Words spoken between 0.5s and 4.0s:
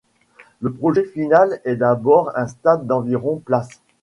Le projet final est d'avoir un stade d'environ places.